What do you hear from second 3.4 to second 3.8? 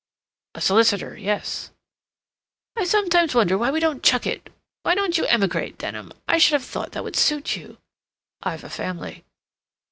why we